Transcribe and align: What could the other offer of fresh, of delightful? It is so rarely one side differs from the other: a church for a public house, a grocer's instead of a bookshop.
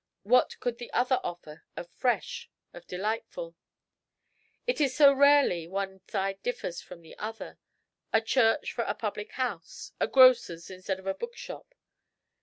What 0.23 0.59
could 0.59 0.79
the 0.79 0.91
other 0.93 1.19
offer 1.23 1.63
of 1.77 1.87
fresh, 1.91 2.49
of 2.73 2.87
delightful? 2.87 3.55
It 4.65 4.81
is 4.81 4.95
so 4.95 5.13
rarely 5.13 5.67
one 5.67 6.01
side 6.07 6.41
differs 6.41 6.81
from 6.81 7.03
the 7.03 7.15
other: 7.19 7.59
a 8.11 8.19
church 8.19 8.73
for 8.73 8.83
a 8.85 8.95
public 8.95 9.33
house, 9.33 9.91
a 9.99 10.07
grocer's 10.07 10.71
instead 10.71 10.97
of 10.97 11.05
a 11.05 11.13
bookshop. 11.13 11.75